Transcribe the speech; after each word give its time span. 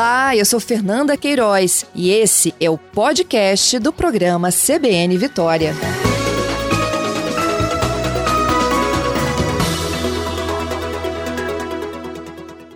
Olá, 0.00 0.34
eu 0.34 0.46
sou 0.46 0.58
Fernanda 0.58 1.14
Queiroz 1.14 1.84
e 1.94 2.10
esse 2.10 2.54
é 2.58 2.70
o 2.70 2.78
podcast 2.78 3.78
do 3.78 3.92
programa 3.92 4.48
CBN 4.48 5.18
Vitória. 5.18 5.72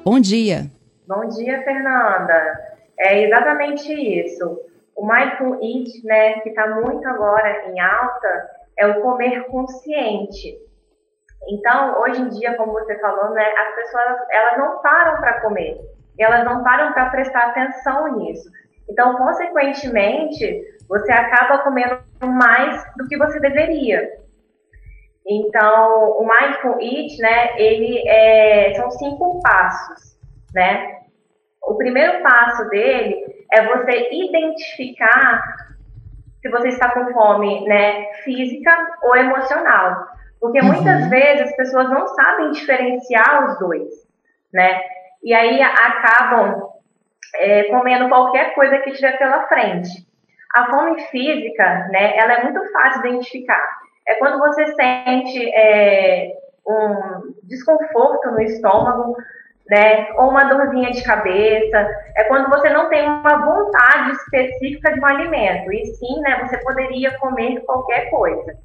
Bom 0.04 0.20
dia. 0.20 0.70
Bom 1.08 1.26
dia, 1.28 1.62
Fernanda. 1.62 2.58
É 2.98 3.22
exatamente 3.22 3.90
isso. 3.90 4.60
O 4.94 5.06
Mindful 5.06 5.54
Eat, 5.62 6.04
né, 6.04 6.40
que 6.40 6.50
está 6.50 6.78
muito 6.78 7.08
agora 7.08 7.70
em 7.70 7.80
alta, 7.80 8.50
é 8.76 8.86
o 8.86 9.00
comer 9.00 9.46
consciente. 9.46 10.58
Então, 11.48 12.02
hoje 12.02 12.20
em 12.20 12.28
dia, 12.28 12.54
como 12.58 12.72
você 12.72 12.98
falou, 12.98 13.30
né, 13.30 13.46
as 13.46 13.74
pessoas 13.76 14.04
elas 14.30 14.58
não 14.58 14.82
param 14.82 15.22
para 15.22 15.40
comer 15.40 15.94
elas 16.22 16.44
não 16.44 16.62
param 16.62 16.92
para 16.92 17.10
prestar 17.10 17.48
atenção 17.48 18.18
nisso. 18.18 18.50
Então, 18.88 19.16
consequentemente, 19.16 20.62
você 20.88 21.12
acaba 21.12 21.58
comendo 21.58 21.98
mais 22.22 22.84
do 22.96 23.06
que 23.08 23.16
você 23.16 23.40
deveria. 23.40 24.08
Então, 25.26 26.10
o 26.18 26.26
Mindful 26.26 26.80
Eat, 26.80 27.18
né, 27.18 27.58
ele 27.58 28.06
é, 28.06 28.74
são 28.74 28.90
cinco 28.90 29.40
passos, 29.42 30.18
né? 30.54 30.98
O 31.62 31.76
primeiro 31.76 32.22
passo 32.22 32.68
dele 32.68 33.24
é 33.50 33.66
você 33.66 34.08
identificar 34.12 35.42
se 36.42 36.50
você 36.50 36.68
está 36.68 36.90
com 36.90 37.10
fome, 37.14 37.66
né, 37.66 38.12
física 38.22 38.70
ou 39.02 39.16
emocional. 39.16 40.08
Porque 40.38 40.60
uhum. 40.60 40.66
muitas 40.66 41.08
vezes 41.08 41.48
as 41.48 41.56
pessoas 41.56 41.88
não 41.88 42.06
sabem 42.08 42.50
diferenciar 42.50 43.46
os 43.46 43.58
dois, 43.58 43.88
né? 44.52 44.78
E 45.24 45.32
aí 45.32 45.60
acabam 45.62 46.68
é, 47.36 47.64
comendo 47.64 48.08
qualquer 48.08 48.54
coisa 48.54 48.78
que 48.78 48.92
tiver 48.92 49.18
pela 49.18 49.48
frente. 49.48 50.06
A 50.54 50.66
fome 50.70 51.00
física, 51.06 51.88
né, 51.90 52.16
ela 52.16 52.34
é 52.34 52.44
muito 52.44 52.72
fácil 52.72 53.02
de 53.02 53.08
identificar. 53.08 53.66
É 54.06 54.14
quando 54.16 54.38
você 54.38 54.66
sente 54.74 55.50
é, 55.52 56.32
um 56.66 57.34
desconforto 57.42 58.30
no 58.30 58.40
estômago, 58.42 59.16
né, 59.68 60.12
ou 60.16 60.28
uma 60.28 60.44
dorzinha 60.44 60.90
de 60.90 61.02
cabeça, 61.02 61.88
é 62.16 62.24
quando 62.24 62.50
você 62.50 62.68
não 62.68 62.88
tem 62.90 63.08
uma 63.08 63.44
vontade 63.44 64.12
específica 64.12 64.92
de 64.92 65.00
um 65.00 65.06
alimento, 65.06 65.72
e 65.72 65.86
sim, 65.86 66.20
né, 66.20 66.44
você 66.44 66.58
poderia 66.58 67.18
comer 67.18 67.60
qualquer 67.64 68.10
coisa. 68.10 68.56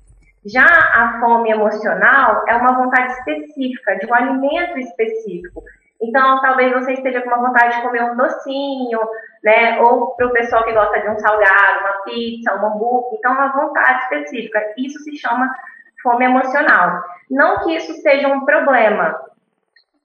Já 0.46 0.66
a 0.66 1.20
fome 1.20 1.52
emocional 1.52 2.44
é 2.48 2.56
uma 2.56 2.73
vontade 2.73 3.14
específica, 3.14 3.98
de 3.98 4.06
um 4.06 4.14
alimento 4.14 4.78
específico. 4.78 5.64
Então, 6.02 6.39
talvez 6.42 6.72
você 6.72 6.94
esteja 6.94 7.22
com 7.22 7.28
uma 7.28 7.47
vontade 7.47 7.75
de 7.75 7.81
comer 7.81 8.03
um 8.03 8.16
docinho, 8.16 9.00
né? 9.44 9.81
Ou 9.81 10.16
para 10.16 10.28
o 10.28 10.31
pessoal 10.31 10.64
que 10.64 10.72
gosta 10.72 11.00
de 11.02 11.09
um 11.09 11.19
salgado, 11.19 11.81
uma 11.81 12.03
pizza, 12.03 12.55
um 12.55 12.66
hambúrguer. 12.66 13.19
Então, 13.19 13.33
uma 13.33 13.52
vontade 13.52 14.03
específica. 14.03 14.59
Isso 14.77 15.00
se 15.00 15.17
chama 15.17 15.53
fome 16.02 16.25
emocional. 16.25 17.02
Não 17.30 17.59
que 17.59 17.75
isso 17.75 17.94
seja 18.02 18.30
um 18.30 18.45
problema, 18.45 19.20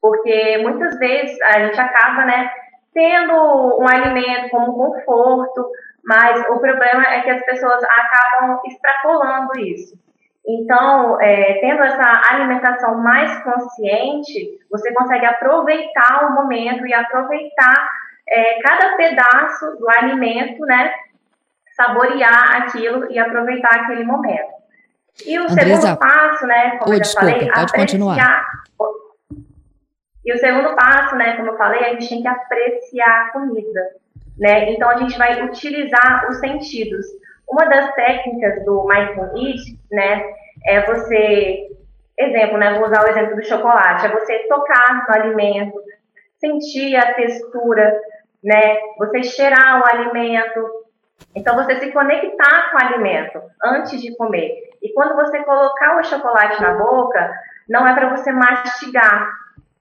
porque 0.00 0.58
muitas 0.58 0.98
vezes 0.98 1.40
a 1.42 1.60
gente 1.60 1.80
acaba, 1.80 2.24
né? 2.24 2.50
Tendo 2.92 3.78
um 3.80 3.88
alimento 3.88 4.50
como 4.50 4.74
conforto, 4.74 5.68
mas 6.04 6.40
o 6.48 6.58
problema 6.58 7.06
é 7.06 7.22
que 7.22 7.30
as 7.30 7.44
pessoas 7.44 7.82
acabam 7.84 8.60
extrapolando 8.66 9.58
isso. 9.58 10.03
Então, 10.46 11.18
é, 11.20 11.54
tendo 11.60 11.82
essa 11.82 12.22
alimentação 12.30 12.98
mais 13.02 13.42
consciente, 13.42 14.58
você 14.70 14.92
consegue 14.92 15.24
aproveitar 15.24 16.26
o 16.26 16.34
momento 16.34 16.86
e 16.86 16.92
aproveitar 16.92 17.90
é, 18.28 18.60
cada 18.60 18.96
pedaço 18.96 19.76
do 19.78 19.88
alimento, 19.88 20.60
né? 20.66 20.92
Saborear 21.74 22.62
aquilo 22.62 23.10
e 23.10 23.18
aproveitar 23.18 23.74
aquele 23.74 24.04
momento. 24.04 24.54
E 25.26 25.38
o 25.38 25.44
Andresa, 25.44 25.80
segundo 25.80 25.98
passo, 25.98 26.46
né? 26.46 26.76
Como 26.78 26.90
oh, 26.90 26.94
eu 26.94 27.00
desculpa, 27.00 27.26
falei, 27.26 27.46
pode 27.46 27.50
apreciar. 27.50 27.80
continuar. 27.80 28.46
E 30.24 30.32
o 30.32 30.38
segundo 30.38 30.74
passo, 30.74 31.16
né? 31.16 31.36
Como 31.36 31.50
eu 31.50 31.56
falei, 31.56 31.84
a 31.84 31.90
gente 31.90 32.08
tem 32.08 32.22
que 32.22 32.28
apreciar 32.28 33.26
a 33.26 33.32
comida, 33.32 33.80
né? 34.38 34.72
Então 34.72 34.88
a 34.90 34.96
gente 34.96 35.16
vai 35.16 35.42
utilizar 35.44 36.26
os 36.28 36.38
sentidos. 36.38 37.06
Uma 37.48 37.66
das 37.66 37.94
técnicas 37.94 38.64
do 38.64 38.86
Mindful 38.86 39.36
Eat, 39.36 39.78
né, 39.90 40.24
é 40.66 40.80
você, 40.80 41.68
exemplo, 42.18 42.58
né, 42.58 42.74
vou 42.74 42.86
usar 42.86 43.04
o 43.04 43.08
exemplo 43.08 43.36
do 43.36 43.44
chocolate, 43.44 44.06
é 44.06 44.08
você 44.08 44.38
tocar 44.48 45.06
no 45.06 45.14
alimento, 45.14 45.80
sentir 46.38 46.96
a 46.96 47.14
textura, 47.14 48.00
né, 48.42 48.78
você 48.98 49.22
cheirar 49.22 49.80
o 49.80 49.86
alimento, 49.86 50.84
então 51.34 51.54
você 51.54 51.76
se 51.80 51.92
conectar 51.92 52.70
com 52.70 52.78
o 52.78 52.86
alimento 52.86 53.40
antes 53.62 54.00
de 54.00 54.16
comer. 54.16 54.52
E 54.82 54.92
quando 54.92 55.14
você 55.14 55.42
colocar 55.44 55.98
o 55.98 56.04
chocolate 56.04 56.60
na 56.60 56.74
boca, 56.74 57.32
não 57.68 57.86
é 57.86 57.94
para 57.94 58.16
você 58.16 58.32
mastigar, 58.32 59.30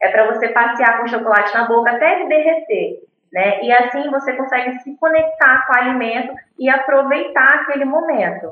é 0.01 0.09
para 0.09 0.33
você 0.33 0.49
passear 0.49 0.97
com 0.97 1.05
o 1.05 1.09
chocolate 1.09 1.53
na 1.53 1.65
boca 1.65 1.91
até 1.91 2.19
ele 2.19 2.29
derreter 2.29 3.12
né? 3.33 3.63
E 3.63 3.73
assim 3.73 4.09
você 4.11 4.33
consegue 4.33 4.79
se 4.79 4.95
conectar 4.97 5.65
com 5.65 5.73
o 5.73 5.75
alimento 5.75 6.33
e 6.59 6.69
aproveitar 6.69 7.61
aquele 7.61 7.83
momento. 7.83 8.49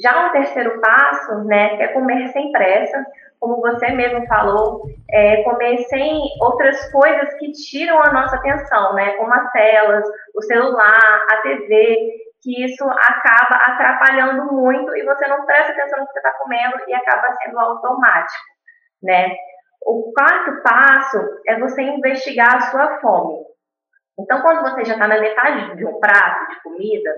Já 0.00 0.28
o 0.28 0.30
terceiro 0.30 0.80
passo, 0.80 1.44
né, 1.44 1.82
é 1.82 1.88
comer 1.88 2.28
sem 2.28 2.52
pressa, 2.52 3.04
como 3.40 3.60
você 3.60 3.90
mesmo 3.90 4.24
falou, 4.26 4.82
é 5.10 5.42
comer 5.42 5.78
sem 5.88 6.20
outras 6.40 6.90
coisas 6.92 7.34
que 7.34 7.50
tiram 7.52 8.00
a 8.00 8.12
nossa 8.12 8.36
atenção, 8.36 8.94
né, 8.94 9.16
como 9.16 9.34
as 9.34 9.50
telas, 9.50 10.08
o 10.34 10.42
celular, 10.42 11.26
a 11.32 11.36
TV, 11.38 11.96
que 12.42 12.64
isso 12.64 12.88
acaba 12.88 13.56
atrapalhando 13.56 14.52
muito 14.52 14.96
e 14.96 15.04
você 15.04 15.26
não 15.26 15.44
presta 15.44 15.72
atenção 15.72 16.00
no 16.00 16.06
que 16.06 16.12
você 16.12 16.18
está 16.20 16.32
comendo 16.38 16.76
e 16.86 16.94
acaba 16.94 17.34
sendo 17.34 17.58
automático, 17.58 18.44
né? 19.02 19.34
O 19.82 20.12
quarto 20.14 20.62
passo 20.62 21.18
é 21.46 21.58
você 21.58 21.82
investigar 21.82 22.56
a 22.56 22.60
sua 22.70 23.00
fome. 23.00 23.49
Então, 24.22 24.42
quando 24.42 24.62
você 24.62 24.84
já 24.84 24.94
está 24.94 25.08
na 25.08 25.20
metade 25.20 25.76
de 25.76 25.86
um 25.86 25.98
prato 25.98 26.50
de 26.50 26.62
comida, 26.62 27.14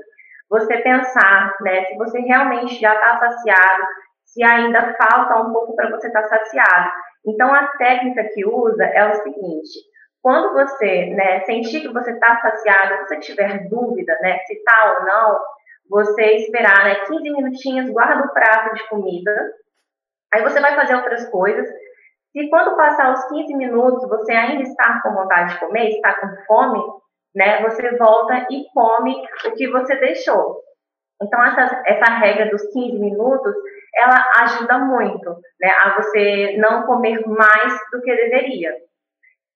você 0.49 0.77
pensar, 0.79 1.57
né, 1.61 1.87
se 1.87 1.97
você 1.97 2.21
realmente 2.21 2.81
já 2.81 2.95
está 2.95 3.19
saciado, 3.19 3.83
se 4.25 4.43
ainda 4.43 4.95
falta 4.95 5.41
um 5.41 5.53
pouco 5.53 5.75
para 5.75 5.91
você 5.91 6.09
estar 6.09 6.23
tá 6.23 6.29
saciado. 6.29 6.93
Então, 7.27 7.55
a 7.55 7.67
técnica 7.79 8.25
que 8.35 8.47
usa 8.47 8.85
é 8.85 9.11
o 9.11 9.23
seguinte: 9.23 9.79
quando 10.21 10.53
você, 10.53 11.07
né, 11.07 11.41
sentir 11.41 11.81
que 11.81 11.93
você 11.93 12.13
está 12.13 12.41
saciado, 12.41 12.95
se 12.95 13.09
você 13.09 13.21
tiver 13.21 13.69
dúvida, 13.69 14.17
né, 14.21 14.39
se 14.47 14.55
está 14.55 14.99
ou 14.99 15.07
não, 15.07 15.41
você 15.89 16.23
esperar, 16.37 16.85
né, 16.85 16.95
15 17.07 17.23
minutinhos, 17.23 17.91
guarda 17.91 18.25
o 18.25 18.33
prato 18.33 18.75
de 18.75 18.89
comida. 18.89 19.53
Aí 20.33 20.43
você 20.43 20.61
vai 20.61 20.75
fazer 20.75 20.95
outras 20.95 21.29
coisas. 21.29 21.69
Se 22.33 22.49
quando 22.49 22.77
passar 22.77 23.13
os 23.13 23.25
15 23.29 23.55
minutos 23.57 24.09
você 24.09 24.33
ainda 24.33 24.63
está 24.63 25.01
com 25.03 25.15
vontade 25.15 25.53
de 25.53 25.61
comer, 25.61 25.91
está 25.91 26.15
com 26.15 26.45
fome, 26.47 26.83
né, 27.35 27.63
você 27.63 27.97
volta 27.97 28.47
e 28.51 28.65
come 28.73 29.15
o 29.47 29.53
que 29.53 29.69
você 29.69 29.97
deixou. 29.97 30.61
Então, 31.23 31.43
essa, 31.45 31.83
essa 31.87 32.11
regra 32.17 32.51
dos 32.51 32.63
15 32.73 32.99
minutos, 32.99 33.55
ela 33.95 34.43
ajuda 34.43 34.79
muito 34.79 35.31
né, 35.61 35.71
a 35.85 35.95
você 35.97 36.57
não 36.59 36.83
comer 36.85 37.25
mais 37.27 37.79
do 37.93 38.01
que 38.01 38.17
deveria. 38.17 38.75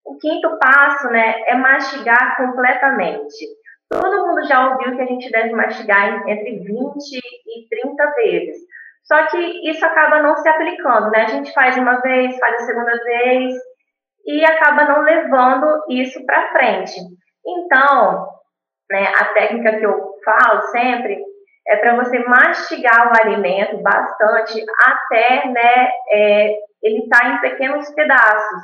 O 0.05 0.17
quinto 0.19 0.57
passo 0.59 1.09
né, 1.09 1.43
é 1.47 1.55
mastigar 1.57 2.37
completamente. 2.37 3.35
Todo 3.89 4.27
mundo 4.27 4.47
já 4.47 4.71
ouviu 4.71 4.95
que 4.97 5.03
a 5.03 5.07
gente 5.07 5.31
deve 5.31 5.53
mastigar 5.53 6.29
entre 6.29 6.59
20 6.59 6.67
e 6.67 7.69
30 7.69 8.15
vezes. 8.15 8.57
Só 9.07 9.27
que 9.27 9.71
isso 9.71 9.85
acaba 9.87 10.21
não 10.21 10.37
se 10.37 10.49
aplicando, 10.49 11.11
né? 11.11 11.23
A 11.23 11.29
gente 11.29 11.53
faz 11.53 11.77
uma 11.77 12.01
vez, 12.01 12.37
faz 12.39 12.55
a 12.57 12.67
segunda 12.67 12.93
vez 13.05 13.55
e 14.27 14.45
acaba 14.45 14.85
não 14.85 15.03
levando 15.03 15.85
isso 15.89 16.25
para 16.27 16.53
frente. 16.53 17.01
Então, 17.47 18.29
né, 18.91 19.13
a 19.17 19.25
técnica 19.27 19.79
que 19.79 19.87
eu 19.87 20.15
falo 20.25 20.63
sempre 20.63 21.17
é 21.69 21.77
para 21.77 21.97
você 21.97 22.19
mastigar 22.21 23.13
o 23.13 23.23
alimento 23.23 23.81
bastante 23.83 24.65
até 24.85 25.49
né, 25.49 25.89
é, 26.11 26.57
ele 26.83 27.05
estar 27.05 27.21
tá 27.21 27.29
em 27.29 27.41
pequenos 27.41 27.89
pedaços. 27.95 28.63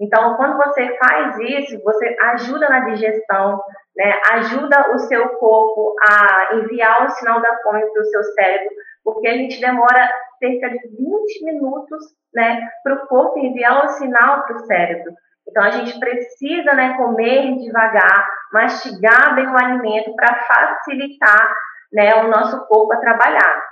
Então, 0.00 0.36
quando 0.36 0.56
você 0.56 0.96
faz 0.98 1.38
isso, 1.38 1.82
você 1.82 2.16
ajuda 2.20 2.68
na 2.68 2.80
digestão, 2.80 3.60
né, 3.96 4.20
ajuda 4.32 4.94
o 4.94 4.98
seu 4.98 5.28
corpo 5.38 5.94
a 6.00 6.56
enviar 6.56 7.06
o 7.06 7.10
sinal 7.10 7.40
da 7.40 7.56
fome 7.62 7.80
para 7.80 8.02
o 8.02 8.04
seu 8.04 8.22
cérebro, 8.22 8.74
porque 9.06 9.28
a 9.28 9.34
gente 9.34 9.60
demora 9.60 10.10
cerca 10.40 10.68
de 10.68 10.88
20 10.88 11.44
minutos 11.44 12.02
né, 12.34 12.68
para 12.82 12.94
o 12.94 13.06
corpo 13.06 13.38
enviar 13.38 13.84
o 13.84 13.88
sinal 13.90 14.42
para 14.42 14.56
o 14.56 14.66
cérebro. 14.66 15.14
Então, 15.48 15.62
a 15.62 15.70
gente 15.70 15.96
precisa 16.00 16.74
né, 16.74 16.96
comer 16.96 17.56
devagar, 17.56 18.28
mastigar 18.52 19.36
bem 19.36 19.46
o 19.46 19.56
alimento 19.56 20.12
para 20.16 20.42
facilitar 20.42 21.56
né, 21.92 22.16
o 22.16 22.28
nosso 22.28 22.66
corpo 22.66 22.92
a 22.94 22.96
trabalhar. 22.96 23.62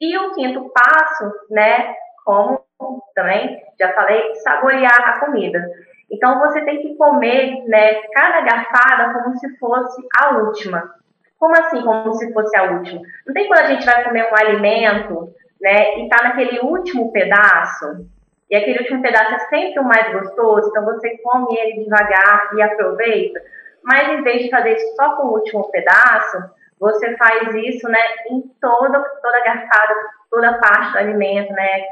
E 0.00 0.18
o 0.18 0.34
quinto 0.34 0.68
passo, 0.70 1.32
né, 1.48 1.94
como 2.24 2.64
também 3.14 3.62
já 3.78 3.92
falei, 3.92 4.34
saborear 4.34 5.08
a 5.08 5.20
comida. 5.20 5.64
Então 6.10 6.40
você 6.40 6.62
tem 6.64 6.82
que 6.82 6.96
comer, 6.96 7.62
né, 7.68 8.02
cada 8.12 8.40
garfada 8.40 9.14
como 9.14 9.36
se 9.36 9.56
fosse 9.58 10.02
a 10.18 10.30
última. 10.38 10.92
Como 11.42 11.58
assim, 11.58 11.82
como 11.82 12.14
se 12.14 12.32
fosse 12.32 12.56
a 12.56 12.70
última? 12.70 13.00
Não 13.26 13.34
tem 13.34 13.48
quando 13.48 13.58
a 13.58 13.66
gente 13.66 13.84
vai 13.84 14.04
comer 14.04 14.30
um 14.30 14.36
alimento, 14.36 15.34
né, 15.60 15.98
e 15.98 16.08
tá 16.08 16.22
naquele 16.22 16.60
último 16.60 17.10
pedaço, 17.10 18.06
e 18.48 18.54
aquele 18.54 18.78
último 18.78 19.02
pedaço 19.02 19.34
é 19.34 19.38
sempre 19.48 19.80
o 19.80 19.84
mais 19.84 20.12
gostoso, 20.12 20.68
então 20.68 20.84
você 20.84 21.18
come 21.18 21.58
ele 21.58 21.82
devagar 21.82 22.48
e 22.54 22.62
aproveita. 22.62 23.42
Mas 23.82 24.08
em 24.10 24.22
vez 24.22 24.44
de 24.44 24.50
fazer 24.50 24.76
isso 24.76 24.94
só 24.94 25.16
com 25.16 25.24
o 25.24 25.32
último 25.32 25.68
pedaço, 25.72 26.44
você 26.78 27.16
faz 27.16 27.52
isso, 27.56 27.88
né, 27.88 27.98
em 28.30 28.42
toda 28.60 29.00
toda 29.20 29.36
a 29.38 29.44
garfada, 29.44 29.94
toda 30.30 30.58
parte 30.60 30.92
do 30.92 30.98
alimento, 30.98 31.52
né, 31.54 31.82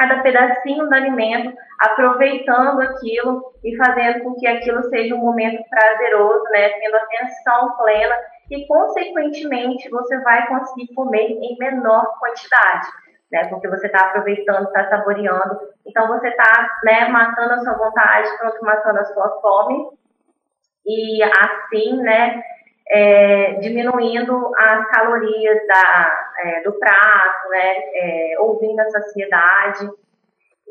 cada 0.00 0.22
pedacinho 0.22 0.88
do 0.88 0.94
alimento, 0.94 1.54
aproveitando 1.78 2.80
aquilo 2.80 3.52
e 3.62 3.76
fazendo 3.76 4.24
com 4.24 4.34
que 4.36 4.46
aquilo 4.46 4.82
seja 4.84 5.14
um 5.14 5.18
momento 5.18 5.62
prazeroso, 5.68 6.42
né, 6.44 6.70
tendo 6.70 6.96
atenção 6.96 7.76
plena 7.76 8.16
e, 8.50 8.66
consequentemente, 8.66 9.90
você 9.90 10.18
vai 10.22 10.46
conseguir 10.48 10.94
comer 10.94 11.32
em 11.32 11.54
menor 11.58 12.18
quantidade, 12.18 12.88
né, 13.30 13.44
porque 13.48 13.68
você 13.68 13.86
está 13.88 14.06
aproveitando, 14.06 14.68
está 14.68 14.88
saboreando, 14.88 15.60
então 15.86 16.08
você 16.08 16.28
está, 16.28 16.78
né, 16.82 17.06
matando 17.08 17.52
a 17.52 17.58
sua 17.58 17.74
vontade, 17.74 18.38
pronto, 18.38 18.64
matando 18.64 19.00
a 19.00 19.04
sua 19.04 19.28
fome. 19.42 19.86
E 20.86 21.22
assim, 21.22 22.00
né, 22.00 22.42
é, 22.90 23.54
diminuindo 23.60 24.52
as 24.56 24.90
calorias 24.90 25.66
da, 25.66 26.30
é, 26.40 26.62
do 26.62 26.72
prato, 26.72 27.48
né, 27.48 27.74
é, 27.94 28.34
ouvindo 28.40 28.80
a 28.80 28.90
saciedade 28.90 29.88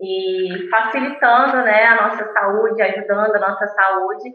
e 0.01 0.67
facilitando 0.69 1.57
né, 1.63 1.85
a 1.85 2.07
nossa 2.07 2.33
saúde, 2.33 2.81
ajudando 2.81 3.35
a 3.35 3.39
nossa 3.39 3.67
saúde 3.67 4.33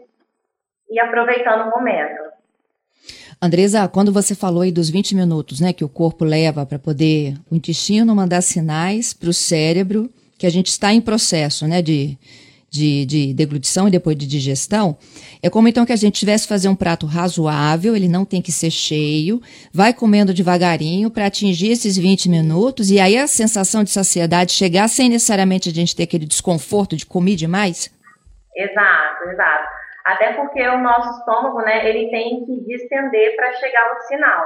e 0.89 0.99
aproveitando 0.99 1.67
o 1.67 1.69
momento. 1.69 2.23
Andresa, 3.41 3.87
quando 3.87 4.11
você 4.11 4.33
falou 4.33 4.63
aí 4.63 4.71
dos 4.71 4.89
20 4.89 5.15
minutos 5.15 5.59
né, 5.59 5.71
que 5.71 5.83
o 5.83 5.89
corpo 5.89 6.23
leva 6.25 6.65
para 6.65 6.79
poder 6.79 7.35
o 7.51 7.55
intestino 7.55 8.15
mandar 8.15 8.41
sinais 8.41 9.13
para 9.13 9.29
o 9.29 9.33
cérebro, 9.33 10.09
que 10.39 10.47
a 10.47 10.49
gente 10.49 10.67
está 10.67 10.91
em 10.91 11.01
processo 11.01 11.67
né, 11.67 11.81
de, 11.81 12.17
de, 12.75 13.05
de 13.05 13.33
deglutição 13.33 13.87
e 13.87 13.91
depois 13.91 14.17
de 14.17 14.27
digestão, 14.27 14.97
é 15.41 15.49
como 15.49 15.67
então 15.67 15.85
que 15.85 15.93
a 15.93 15.95
gente 15.95 16.19
tivesse 16.19 16.47
fazer 16.47 16.67
um 16.67 16.75
prato 16.75 17.05
razoável, 17.05 17.95
ele 17.95 18.07
não 18.07 18.25
tem 18.25 18.41
que 18.41 18.51
ser 18.51 18.69
cheio, 18.69 19.41
vai 19.73 19.93
comendo 19.93 20.33
devagarinho 20.33 21.09
para 21.09 21.25
atingir 21.25 21.71
esses 21.71 21.97
20 21.97 22.29
minutos 22.29 22.91
e 22.91 22.99
aí 22.99 23.17
a 23.17 23.27
sensação 23.27 23.83
de 23.83 23.89
saciedade 23.89 24.51
chegar 24.51 24.87
sem 24.89 25.09
necessariamente 25.09 25.69
a 25.69 25.73
gente 25.73 25.95
ter 25.95 26.03
aquele 26.03 26.25
desconforto 26.25 26.95
de 26.95 27.05
comer 27.05 27.35
demais? 27.35 27.89
Exato, 28.55 29.29
exato. 29.29 29.67
Até 30.05 30.33
porque 30.33 30.61
o 30.67 30.79
nosso 30.79 31.19
estômago, 31.19 31.61
né, 31.61 31.89
ele 31.89 32.11
tem 32.11 32.45
que 32.45 32.61
distender 32.65 33.35
para 33.35 33.53
chegar 33.53 33.89
ao 33.89 34.01
sinal. 34.01 34.45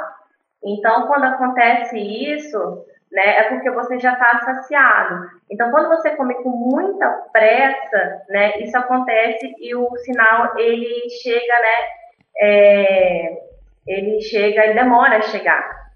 Então, 0.64 1.08
quando 1.08 1.26
acontece 1.26 1.98
isso, 1.98 2.86
né, 3.12 3.38
é 3.38 3.44
porque 3.44 3.72
você 3.72 4.00
já 4.00 4.14
está 4.14 4.40
saciado. 4.40 5.30
Então, 5.50 5.72
quando 5.72 5.90
você 5.90 6.16
come 6.16 6.36
com 6.36 6.50
muita 6.50 7.08
pressa, 7.34 8.22
né, 8.30 8.60
isso 8.60 8.78
acontece 8.78 9.54
e 9.60 9.76
o 9.76 9.90
sinal 9.98 10.58
ele 10.58 11.10
chega, 11.22 11.54
né, 11.54 11.88
é, 12.42 13.38
ele 13.88 14.22
chega, 14.22 14.64
ele 14.64 14.76
demora 14.76 15.18
a 15.18 15.22
chegar 15.22 15.90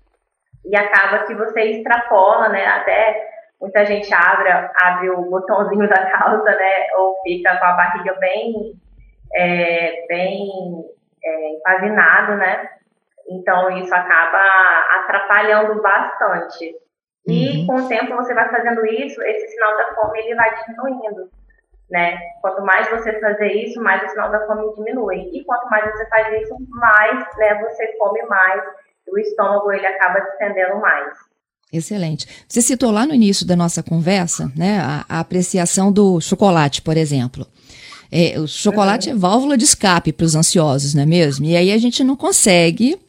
e 0.66 0.76
acaba 0.76 1.26
que 1.26 1.36
você 1.36 1.62
extrapola, 1.62 2.50
né, 2.50 2.66
até 2.66 3.30
muita 3.62 3.86
gente 3.86 4.12
abre, 4.14 4.50
abre 4.50 5.10
o 5.12 5.30
botãozinho 5.30 5.88
da 5.90 6.06
calça, 6.10 6.52
né, 6.52 6.88
ou 6.98 7.16
fica 7.24 7.58
com 7.58 7.66
a 7.66 7.74
barriga 7.74 8.14
bem, 8.20 8.74
é, 9.36 10.06
bem 10.08 10.50
é, 11.24 11.50
empazinado, 11.54 12.38
né. 12.38 12.70
Então 13.30 13.70
isso 13.78 13.94
acaba 13.94 14.42
atrapalhando 15.00 15.82
bastante. 15.82 16.83
E 17.28 17.60
uhum. 17.60 17.68
com 17.68 17.76
o 17.76 17.88
tempo 17.88 18.16
você 18.16 18.34
vai 18.34 18.50
fazendo 18.50 18.86
isso, 18.86 19.22
esse 19.22 19.48
sinal 19.48 19.78
da 19.78 19.96
fome 19.96 20.20
ele 20.20 20.36
vai 20.36 20.54
diminuindo, 20.62 21.30
né? 21.90 22.18
Quanto 22.42 22.62
mais 22.64 22.90
você 22.90 23.18
fazer 23.20 23.52
isso, 23.54 23.82
mais 23.82 24.04
o 24.04 24.10
sinal 24.10 24.30
da 24.30 24.46
fome 24.46 24.74
diminui. 24.76 25.30
E 25.32 25.44
quanto 25.46 25.70
mais 25.70 25.90
você 25.90 26.06
faz 26.08 26.42
isso, 26.42 26.56
mais, 26.70 27.26
né, 27.38 27.62
você 27.62 27.88
come 27.98 28.22
mais, 28.24 28.62
o 29.08 29.18
estômago 29.18 29.72
ele 29.72 29.86
acaba 29.86 30.20
distendendo 30.20 30.82
mais. 30.82 31.14
Excelente. 31.72 32.46
Você 32.48 32.62
citou 32.62 32.92
lá 32.92 33.06
no 33.06 33.16
início 33.16 33.48
da 33.48 33.56
nossa 33.56 33.82
conversa, 33.82 34.52
né, 34.56 34.80
a, 34.80 35.06
a 35.08 35.20
apreciação 35.22 35.92
do 35.92 36.20
chocolate, 36.20 36.82
por 36.82 36.98
exemplo. 36.98 37.48
É, 38.12 38.38
o 38.38 38.48
chocolate 38.48 39.10
uhum. 39.10 39.16
é 39.16 39.20
válvula 39.20 39.58
de 39.58 39.64
escape 39.64 40.12
para 40.12 40.26
os 40.26 40.36
ansiosos, 40.36 40.94
não 40.94 41.04
é 41.04 41.06
mesmo? 41.06 41.46
E 41.46 41.56
aí 41.56 41.72
a 41.72 41.78
gente 41.78 42.04
não 42.04 42.16
consegue 42.16 43.00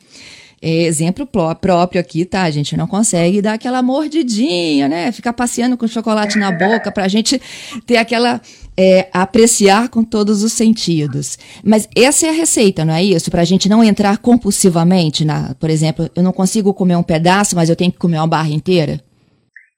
é, 0.64 0.84
exemplo 0.84 1.26
próprio 1.26 2.00
aqui, 2.00 2.24
tá? 2.24 2.44
A 2.44 2.50
gente 2.50 2.74
não 2.74 2.86
consegue 2.86 3.42
dar 3.42 3.52
aquela 3.52 3.82
mordidinha, 3.82 4.88
né? 4.88 5.12
Ficar 5.12 5.34
passeando 5.34 5.76
com 5.76 5.86
chocolate 5.86 6.38
na 6.38 6.50
boca 6.50 6.90
para 6.90 7.04
a 7.04 7.08
gente 7.08 7.38
ter 7.86 7.98
aquela. 7.98 8.40
É, 8.76 9.08
apreciar 9.12 9.88
com 9.88 10.02
todos 10.02 10.42
os 10.42 10.52
sentidos. 10.52 11.38
Mas 11.62 11.88
essa 11.96 12.26
é 12.26 12.30
a 12.30 12.32
receita, 12.32 12.84
não 12.84 12.92
é 12.92 13.04
isso? 13.04 13.30
Para 13.30 13.42
a 13.42 13.44
gente 13.44 13.68
não 13.68 13.84
entrar 13.84 14.18
compulsivamente, 14.18 15.24
na, 15.24 15.54
por 15.60 15.70
exemplo, 15.70 16.10
eu 16.16 16.24
não 16.24 16.32
consigo 16.32 16.74
comer 16.74 16.96
um 16.96 17.02
pedaço, 17.02 17.54
mas 17.54 17.70
eu 17.70 17.76
tenho 17.76 17.92
que 17.92 17.98
comer 17.98 18.16
uma 18.16 18.26
barra 18.26 18.48
inteira? 18.48 19.00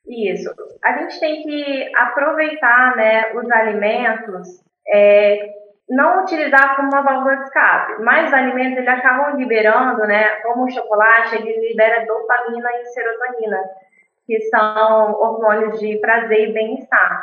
Isso. 0.08 0.48
A 0.82 0.98
gente 0.98 1.20
tem 1.20 1.42
que 1.42 1.94
aproveitar 1.94 2.96
né, 2.96 3.24
os 3.34 3.50
alimentos 3.50 4.48
é, 4.88 5.40
não 5.88 6.22
utilizar 6.22 6.76
como 6.76 6.88
uma 6.88 7.02
válvula 7.02 7.36
de 7.36 7.42
escape, 7.44 8.02
mas 8.02 8.28
os 8.28 8.34
alimentos 8.34 8.78
eles 8.78 8.88
acabam 8.88 9.36
liberando, 9.36 10.04
né, 10.04 10.30
como 10.42 10.64
o 10.64 10.70
chocolate, 10.70 11.36
ele 11.36 11.68
libera 11.68 12.04
dopamina 12.04 12.68
e 12.80 12.86
serotonina, 12.86 13.62
que 14.26 14.40
são 14.42 15.12
hormônios 15.12 15.78
de 15.78 15.98
prazer 15.98 16.48
e 16.48 16.52
bem-estar. 16.52 17.22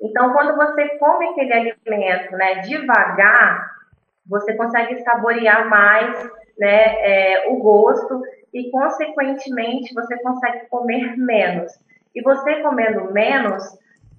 Então, 0.00 0.32
quando 0.32 0.56
você 0.56 0.96
come 0.98 1.28
aquele 1.28 1.52
alimento, 1.52 2.32
né, 2.36 2.54
devagar, 2.62 3.72
você 4.26 4.54
consegue 4.54 4.96
saborear 5.02 5.68
mais, 5.68 6.30
né, 6.58 6.94
é, 7.00 7.48
o 7.48 7.56
gosto 7.56 8.22
e, 8.54 8.70
consequentemente, 8.70 9.92
você 9.92 10.18
consegue 10.22 10.66
comer 10.68 11.16
menos. 11.16 11.72
E 12.14 12.22
você 12.22 12.62
comendo 12.62 13.12
menos, 13.12 13.64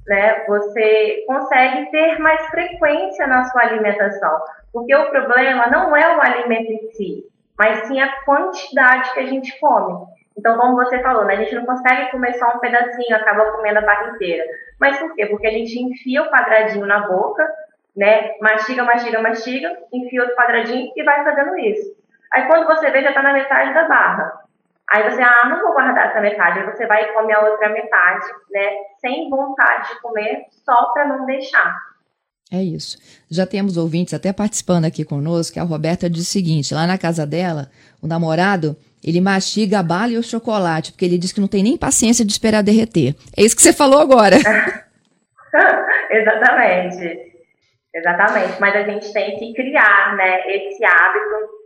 né, 0.10 0.44
você 0.48 1.24
consegue 1.28 1.92
ter 1.92 2.18
mais 2.18 2.44
frequência 2.48 3.28
na 3.28 3.44
sua 3.46 3.62
alimentação. 3.62 4.42
Porque 4.74 4.94
o 4.96 5.10
problema 5.12 5.68
não 5.68 5.96
é 5.96 6.18
o 6.18 6.22
alimento 6.22 6.72
em 6.72 6.92
si, 6.94 7.26
mas 7.56 7.88
sim 7.88 8.02
a 8.02 8.24
quantidade 8.24 9.14
que 9.14 9.20
a 9.20 9.26
gente 9.28 9.58
come. 9.60 10.08
Então, 10.36 10.58
como 10.58 10.76
você 10.76 11.00
falou, 11.04 11.26
né, 11.26 11.36
a 11.36 11.38
gente 11.38 11.54
não 11.54 11.66
consegue 11.66 12.10
comer 12.10 12.34
só 12.34 12.56
um 12.56 12.60
pedacinho, 12.60 13.16
acaba 13.16 13.52
comendo 13.52 13.78
a 13.78 13.84
barra 13.84 14.10
inteira. 14.16 14.44
Mas 14.80 14.98
por 14.98 15.14
quê? 15.14 15.28
Porque 15.28 15.46
a 15.46 15.52
gente 15.52 15.80
enfia 15.80 16.24
o 16.24 16.30
quadradinho 16.32 16.88
na 16.88 17.08
boca, 17.08 17.48
né, 17.96 18.36
mastiga, 18.42 18.84
mastiga, 18.84 19.22
mastiga, 19.22 19.78
enfia 19.94 20.22
outro 20.22 20.36
quadradinho 20.36 20.92
e 20.96 21.04
vai 21.04 21.24
fazendo 21.24 21.56
isso. 21.60 21.96
Aí 22.34 22.48
quando 22.48 22.66
você 22.66 22.90
vê, 22.90 23.04
já 23.04 23.10
está 23.10 23.22
na 23.22 23.34
metade 23.34 23.74
da 23.76 23.88
barra. 23.88 24.49
Aí 24.92 25.10
você, 25.10 25.22
ah, 25.22 25.50
não 25.50 25.62
vou 25.62 25.74
guardar 25.74 26.08
essa 26.08 26.20
metade. 26.20 26.60
Aí 26.60 26.66
você 26.66 26.86
vai 26.88 27.04
e 27.04 27.14
come 27.14 27.32
a 27.32 27.42
outra 27.42 27.70
metade, 27.70 28.26
né? 28.52 28.70
Sem 29.00 29.30
vontade 29.30 29.90
de 29.90 30.02
comer, 30.02 30.46
só 30.66 30.92
para 30.94 31.08
não 31.08 31.26
deixar. 31.26 31.78
É 32.52 32.64
isso. 32.64 32.98
Já 33.30 33.46
temos 33.46 33.78
ouvintes 33.78 34.14
até 34.14 34.34
participando 34.34 34.86
aqui 34.86 35.06
conosco, 35.06 35.54
que 35.54 35.60
a 35.60 35.64
Roberta 35.64 36.10
diz 36.10 36.24
o 36.24 36.32
seguinte: 36.32 36.74
lá 36.74 36.88
na 36.88 36.98
casa 36.98 37.26
dela, 37.26 37.70
o 38.02 38.08
namorado, 38.08 38.76
ele 39.04 39.22
mastiga 39.22 39.80
a 39.80 39.84
bala 39.84 40.14
e 40.14 40.18
o 40.18 40.24
chocolate, 40.24 40.92
porque 40.92 41.06
ele 41.06 41.20
diz 41.20 41.32
que 41.32 41.40
não 41.40 41.48
tem 41.48 41.62
nem 41.62 41.78
paciência 41.78 42.26
de 42.26 42.32
esperar 42.32 42.64
derreter. 42.64 43.16
É 43.38 43.44
isso 43.44 43.56
que 43.56 43.62
você 43.62 43.72
falou 43.72 44.00
agora. 44.00 44.38
Exatamente. 46.10 47.30
Exatamente. 47.94 48.60
Mas 48.60 48.76
a 48.76 48.84
gente 48.84 49.14
tem 49.14 49.38
que 49.38 49.54
criar, 49.54 50.16
né, 50.16 50.40
esse 50.48 50.84
hábito 50.84 51.59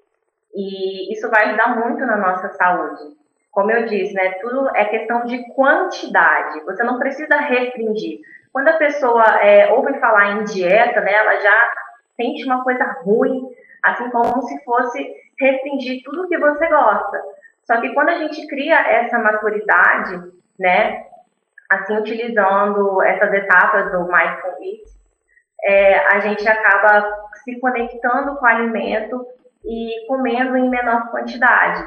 e 0.56 1.14
isso 1.14 1.30
vai 1.30 1.46
ajudar 1.46 1.76
muito 1.76 2.06
na 2.06 2.18
nossa 2.18 2.50
saúde. 2.50 3.16
Como 3.52 3.72
eu 3.72 3.86
disse, 3.86 4.14
né, 4.14 4.32
tudo 4.42 4.70
é 4.76 4.86
questão 4.86 5.26
de 5.26 5.44
quantidade. 5.54 6.64
Você 6.66 6.84
não 6.84 6.98
precisa 6.98 7.38
restringir. 7.38 8.20
Quando 8.52 8.68
a 8.68 8.78
pessoa 8.78 9.24
é, 9.42 9.72
ouve 9.72 10.00
falar 10.00 10.32
em 10.32 10.44
dieta, 10.44 11.02
né, 11.02 11.14
ela 11.14 11.40
já 11.40 11.72
sente 12.16 12.46
uma 12.46 12.64
coisa 12.64 12.84
ruim, 13.04 13.48
assim 13.84 14.10
como 14.10 14.42
se 14.44 14.64
fosse 14.64 15.08
restringir 15.40 16.02
tudo 16.04 16.28
que 16.28 16.38
você 16.38 16.68
gosta. 16.68 17.22
Só 17.66 17.80
que 17.80 17.94
quando 17.94 18.10
a 18.10 18.18
gente 18.18 18.46
cria 18.48 18.76
essa 18.76 19.18
maturidade, 19.20 20.32
né, 20.60 21.06
assim 21.70 21.98
utilizando 21.98 23.02
essas 23.04 23.34
etapas 23.34 23.92
do 23.92 24.04
Mindful 24.04 24.64
Eat, 24.64 24.94
é, 25.64 25.98
a 26.16 26.20
gente 26.20 26.48
acaba 26.48 27.08
se 27.44 27.60
conectando 27.60 28.36
com 28.36 28.46
o 28.46 28.50
alimento 28.50 29.26
e 29.66 30.06
comendo 30.08 30.58
em 30.58 30.70
menor 30.70 31.10
quantidade. 31.12 31.84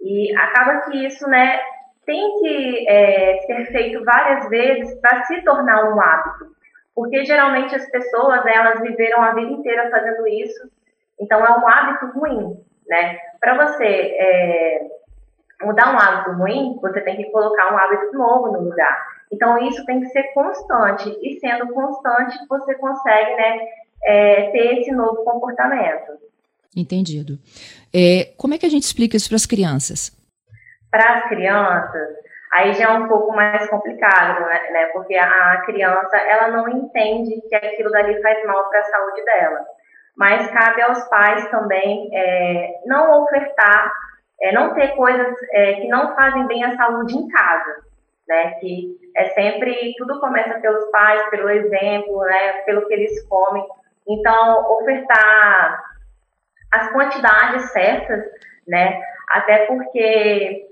E 0.00 0.34
acaba 0.36 0.80
que 0.82 1.06
isso, 1.06 1.28
né, 1.28 1.60
tem 2.04 2.40
que 2.40 2.88
é, 2.88 3.38
ser 3.46 3.66
feito 3.66 4.04
várias 4.04 4.48
vezes 4.48 4.94
para 5.00 5.24
se 5.24 5.40
tornar 5.42 5.92
um 5.92 6.00
hábito. 6.00 6.52
Porque 6.94 7.24
geralmente 7.24 7.74
as 7.74 7.88
pessoas, 7.90 8.44
elas 8.44 8.80
viveram 8.80 9.22
a 9.22 9.32
vida 9.32 9.50
inteira 9.50 9.90
fazendo 9.90 10.26
isso, 10.26 10.70
então 11.18 11.44
é 11.44 11.50
um 11.58 11.66
hábito 11.66 12.18
ruim, 12.18 12.56
né? 12.86 13.18
Para 13.40 13.66
você 13.66 13.84
é, 13.84 14.86
mudar 15.62 15.94
um 15.94 15.98
hábito 15.98 16.32
ruim, 16.36 16.78
você 16.82 17.00
tem 17.00 17.16
que 17.16 17.30
colocar 17.30 17.72
um 17.72 17.78
hábito 17.78 18.12
novo 18.12 18.52
no 18.52 18.60
lugar. 18.68 19.06
Então 19.32 19.56
isso 19.58 19.84
tem 19.86 20.00
que 20.00 20.06
ser 20.08 20.24
constante, 20.34 21.08
e 21.22 21.38
sendo 21.40 21.72
constante, 21.72 22.36
você 22.46 22.74
consegue, 22.74 23.36
né, 23.36 23.60
é, 24.04 24.50
ter 24.50 24.80
esse 24.80 24.92
novo 24.92 25.24
comportamento. 25.24 26.12
Entendido. 26.74 27.38
É, 27.94 28.32
como 28.38 28.54
é 28.54 28.58
que 28.58 28.64
a 28.64 28.70
gente 28.70 28.84
explica 28.84 29.16
isso 29.16 29.28
para 29.28 29.36
as 29.36 29.46
crianças? 29.46 30.10
Para 30.90 31.18
as 31.18 31.28
crianças, 31.28 32.08
aí 32.52 32.72
já 32.74 32.84
é 32.84 32.92
um 32.92 33.08
pouco 33.08 33.34
mais 33.34 33.68
complicado, 33.68 34.40
né, 34.46 34.70
né? 34.70 34.86
Porque 34.86 35.14
a 35.14 35.62
criança 35.66 36.16
ela 36.16 36.48
não 36.48 36.68
entende 36.68 37.40
que 37.48 37.54
aquilo 37.54 37.90
dali 37.90 38.20
faz 38.22 38.44
mal 38.46 38.68
para 38.70 38.80
a 38.80 38.84
saúde 38.84 39.22
dela. 39.24 39.60
Mas 40.16 40.50
cabe 40.50 40.82
aos 40.82 41.02
pais 41.08 41.48
também 41.50 42.08
é, 42.12 42.80
não 42.86 43.22
ofertar, 43.22 43.92
é, 44.40 44.52
não 44.52 44.74
ter 44.74 44.94
coisas 44.94 45.34
é, 45.52 45.74
que 45.74 45.88
não 45.88 46.14
fazem 46.14 46.46
bem 46.46 46.64
à 46.64 46.76
saúde 46.76 47.16
em 47.16 47.28
casa, 47.28 47.76
né? 48.28 48.50
Que 48.60 48.96
é 49.14 49.24
sempre 49.30 49.94
tudo 49.98 50.20
começa 50.20 50.58
pelos 50.60 50.90
pais, 50.90 51.28
pelo 51.28 51.50
exemplo, 51.50 52.18
né? 52.20 52.52
Pelo 52.64 52.86
que 52.86 52.94
eles 52.94 53.26
comem. 53.28 53.64
Então 54.08 54.72
ofertar 54.72 55.91
as 56.72 56.90
quantidades 56.90 57.70
certas, 57.70 58.24
né? 58.66 59.00
Até 59.28 59.66
porque 59.66 60.66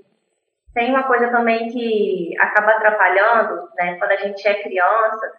tem 0.73 0.89
uma 0.89 1.03
coisa 1.03 1.29
também 1.29 1.69
que 1.69 2.33
acaba 2.39 2.71
atrapalhando, 2.71 3.69
né, 3.77 3.97
quando 3.97 4.11
a 4.11 4.17
gente 4.17 4.47
é 4.47 4.63
criança, 4.63 5.31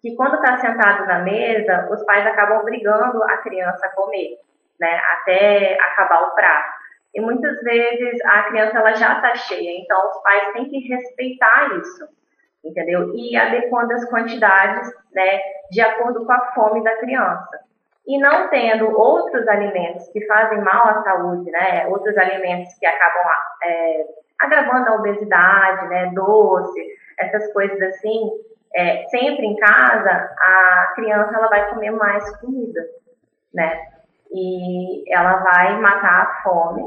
que 0.00 0.16
quando 0.16 0.36
está 0.36 0.58
sentado 0.58 1.06
na 1.06 1.20
mesa, 1.20 1.88
os 1.90 2.04
pais 2.04 2.26
acabam 2.26 2.58
obrigando 2.58 3.22
a 3.24 3.36
criança 3.38 3.86
a 3.86 3.90
comer, 3.90 4.38
né, 4.80 5.00
até 5.12 5.78
acabar 5.80 6.22
o 6.22 6.34
prato. 6.34 6.80
E 7.14 7.20
muitas 7.20 7.60
vezes 7.62 8.20
a 8.24 8.42
criança 8.44 8.78
ela 8.78 8.94
já 8.94 9.16
está 9.16 9.34
cheia, 9.34 9.80
então 9.80 10.08
os 10.08 10.22
pais 10.22 10.52
têm 10.52 10.68
que 10.68 10.78
respeitar 10.88 11.76
isso, 11.76 12.08
entendeu? 12.64 13.12
E 13.14 13.36
adequando 13.36 13.92
as 13.92 14.08
quantidades, 14.08 14.92
né, 15.12 15.40
de 15.70 15.80
acordo 15.80 16.24
com 16.24 16.32
a 16.32 16.52
fome 16.52 16.82
da 16.82 16.96
criança. 16.96 17.69
E 18.06 18.18
não 18.18 18.48
tendo 18.48 18.90
outros 18.98 19.46
alimentos 19.46 20.08
que 20.08 20.26
fazem 20.26 20.60
mal 20.62 20.88
à 20.88 21.02
saúde, 21.02 21.50
né, 21.50 21.86
outros 21.88 22.16
alimentos 22.16 22.72
que 22.74 22.86
acabam 22.86 23.26
é, 23.62 24.06
agravando 24.40 24.88
a 24.88 24.94
obesidade, 24.94 25.88
né, 25.88 26.10
doce, 26.14 26.80
essas 27.18 27.52
coisas 27.52 27.80
assim, 27.82 28.30
é, 28.74 29.04
sempre 29.08 29.46
em 29.46 29.56
casa, 29.56 30.10
a 30.10 30.92
criança 30.94 31.34
ela 31.34 31.48
vai 31.48 31.70
comer 31.70 31.90
mais 31.90 32.36
comida, 32.38 32.80
né? 33.52 33.88
E 34.32 35.04
ela 35.12 35.36
vai 35.38 35.78
matar 35.80 36.22
a 36.22 36.42
fome 36.42 36.82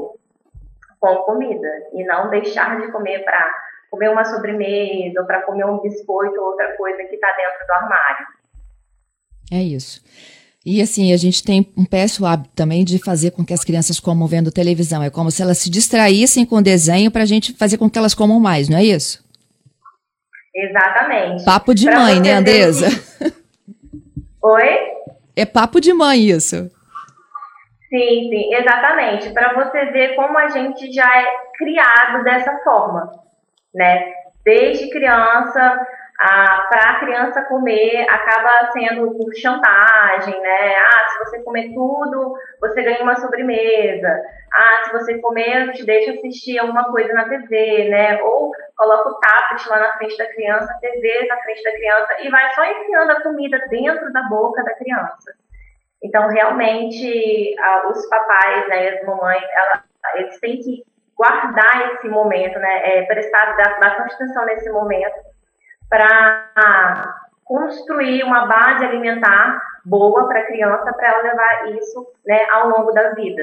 com 0.98 1.16
comida 1.16 1.68
e 1.92 2.02
não 2.04 2.30
deixar 2.30 2.80
de 2.80 2.90
comer 2.90 3.22
para 3.24 3.50
comer 3.90 4.08
uma 4.08 4.24
sobremesa 4.24 5.20
ou 5.20 5.26
para 5.26 5.42
comer 5.42 5.66
um 5.66 5.78
biscoito 5.80 6.40
ou 6.40 6.48
outra 6.48 6.74
coisa 6.76 7.04
que 7.04 7.14
está 7.14 7.30
dentro 7.32 7.66
do 7.66 7.72
armário. 7.74 8.26
É 9.52 9.58
isso. 9.58 10.02
E 10.64 10.80
assim, 10.80 11.12
a 11.12 11.16
gente 11.18 11.44
tem 11.44 11.70
um 11.76 11.84
péssimo 11.84 12.26
hábito 12.26 12.50
também 12.54 12.84
de 12.84 12.98
fazer 12.98 13.32
com 13.32 13.44
que 13.44 13.52
as 13.52 13.62
crianças 13.62 14.00
comam 14.00 14.26
vendo 14.26 14.50
televisão. 14.50 15.02
É 15.02 15.10
como 15.10 15.30
se 15.30 15.42
elas 15.42 15.58
se 15.58 15.68
distraíssem 15.68 16.46
com 16.46 16.56
o 16.56 16.62
desenho 16.62 17.10
para 17.10 17.22
a 17.22 17.26
gente 17.26 17.52
fazer 17.52 17.76
com 17.76 17.90
que 17.90 17.98
elas 17.98 18.14
comam 18.14 18.40
mais, 18.40 18.68
não 18.68 18.78
é 18.78 18.84
isso? 18.84 19.22
Exatamente. 20.54 21.44
Papo 21.44 21.74
de 21.74 21.84
pra 21.84 22.00
mãe, 22.00 22.20
né, 22.20 22.32
Andresa? 22.32 22.86
Oi? 24.42 24.78
É 25.36 25.44
papo 25.44 25.80
de 25.80 25.92
mãe 25.92 26.30
isso. 26.30 26.70
Sim, 27.90 28.28
sim, 28.30 28.54
exatamente. 28.54 29.30
Para 29.30 29.52
você 29.52 29.84
ver 29.86 30.16
como 30.16 30.38
a 30.38 30.48
gente 30.48 30.90
já 30.92 31.06
é 31.06 31.26
criado 31.58 32.24
dessa 32.24 32.56
forma, 32.64 33.10
né? 33.74 34.12
Desde 34.44 34.90
criança, 34.90 35.86
para 36.16 36.90
a 36.90 37.00
criança 37.00 37.42
comer 37.42 38.06
acaba 38.08 38.70
sendo 38.72 39.12
por 39.14 39.34
chantagem, 39.34 40.40
né? 40.40 40.76
Ah, 40.76 41.08
se 41.08 41.18
você 41.18 41.42
comer 41.42 41.72
tudo, 41.74 42.36
você 42.60 42.82
ganha 42.82 43.02
uma 43.02 43.16
sobremesa. 43.16 44.22
Ah, 44.52 44.84
se 44.84 44.92
você 44.92 45.18
comer, 45.18 45.72
te 45.72 45.84
deixo 45.84 46.12
assistir 46.12 46.58
alguma 46.58 46.84
coisa 46.84 47.12
na 47.12 47.28
TV, 47.28 47.88
né? 47.88 48.22
Ou 48.22 48.52
coloca 48.76 49.08
o 49.08 49.18
tablet 49.18 49.68
lá 49.68 49.78
na 49.80 49.92
frente 49.98 50.16
da 50.16 50.26
criança, 50.26 50.72
a 50.72 50.78
TV 50.78 51.26
na 51.26 51.36
frente 51.38 51.62
da 51.64 51.72
criança 51.72 52.16
e 52.20 52.30
vai 52.30 52.54
só 52.54 52.64
enfiando 52.64 53.10
a 53.10 53.22
comida 53.22 53.58
dentro 53.68 54.12
da 54.12 54.22
boca 54.22 54.62
da 54.62 54.74
criança. 54.74 55.34
Então, 56.02 56.28
realmente, 56.28 57.56
os 57.90 58.06
papais, 58.06 58.68
né, 58.68 58.88
as 58.90 59.06
mamães, 59.06 59.42
ela, 59.42 59.82
eles 60.16 60.38
têm 60.38 60.60
que 60.60 60.84
guardar 61.16 61.94
esse 61.94 62.08
momento, 62.08 62.58
né? 62.60 62.98
É, 62.98 63.02
prestar 63.06 63.56
bastante 63.80 64.14
atenção 64.14 64.44
nesse 64.44 64.70
momento 64.70 65.33
para 65.88 67.14
construir 67.44 68.24
uma 68.24 68.46
base 68.46 68.84
alimentar 68.84 69.60
boa 69.84 70.26
para 70.26 70.40
a 70.40 70.46
criança, 70.46 70.92
para 70.92 71.08
ela 71.08 71.22
levar 71.22 71.68
isso 71.76 72.06
né, 72.26 72.46
ao 72.50 72.68
longo 72.68 72.92
da 72.92 73.10
vida. 73.10 73.42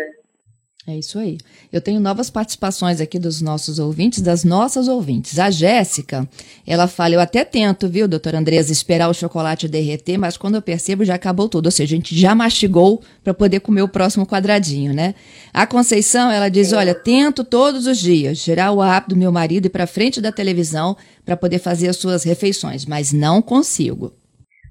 É 0.87 0.95
isso 0.97 1.19
aí. 1.19 1.37
Eu 1.71 1.79
tenho 1.79 1.99
novas 1.99 2.31
participações 2.31 2.99
aqui 2.99 3.19
dos 3.19 3.39
nossos 3.39 3.77
ouvintes, 3.77 4.19
das 4.19 4.43
nossas 4.43 4.87
ouvintes. 4.87 5.37
A 5.37 5.51
Jéssica, 5.51 6.27
ela 6.65 6.87
fala: 6.87 7.13
Eu 7.13 7.19
até 7.19 7.45
tento, 7.45 7.87
viu, 7.87 8.07
doutora 8.07 8.39
Andresa, 8.39 8.71
esperar 8.71 9.07
o 9.07 9.13
chocolate 9.13 9.67
derreter, 9.67 10.17
mas 10.17 10.37
quando 10.37 10.55
eu 10.55 10.61
percebo 10.61 11.05
já 11.05 11.13
acabou 11.13 11.47
tudo. 11.47 11.67
Ou 11.67 11.71
seja, 11.71 11.93
a 11.93 11.97
gente 11.97 12.17
já 12.17 12.33
mastigou 12.33 12.99
para 13.23 13.31
poder 13.31 13.59
comer 13.59 13.83
o 13.83 13.87
próximo 13.87 14.25
quadradinho, 14.25 14.91
né? 14.91 15.13
A 15.53 15.67
Conceição, 15.67 16.31
ela 16.31 16.49
diz: 16.49 16.73
Olha, 16.73 16.95
tento 16.95 17.43
todos 17.43 17.85
os 17.85 17.99
dias 17.99 18.39
gerar 18.39 18.71
o 18.71 18.81
hábito 18.81 19.13
do 19.13 19.19
meu 19.19 19.31
marido 19.31 19.67
ir 19.67 19.69
para 19.69 19.85
frente 19.85 20.19
da 20.19 20.31
televisão 20.31 20.97
para 21.23 21.37
poder 21.37 21.59
fazer 21.59 21.89
as 21.89 21.97
suas 21.97 22.23
refeições, 22.23 22.87
mas 22.87 23.13
não 23.13 23.39
consigo. 23.39 24.13